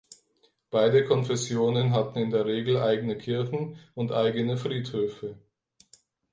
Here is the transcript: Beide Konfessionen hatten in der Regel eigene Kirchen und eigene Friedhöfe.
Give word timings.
Beide 0.71 1.05
Konfessionen 1.05 1.91
hatten 1.93 2.17
in 2.17 2.31
der 2.31 2.47
Regel 2.47 2.77
eigene 2.81 3.19
Kirchen 3.19 3.77
und 3.93 4.11
eigene 4.11 4.57
Friedhöfe. 4.57 5.37